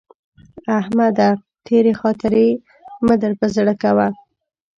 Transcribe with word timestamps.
احمده! 0.79 1.29
تېرې 1.65 1.93
خاطرې 2.01 2.47
مه 3.05 3.15
در 3.21 3.31
پر 3.39 3.49
زړه 3.55 3.73
کوه. 3.81 4.07